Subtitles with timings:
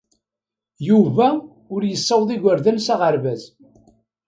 [0.89, 1.27] Yuba
[1.73, 3.41] ur yessawaḍ igerdan s aɣerbaz.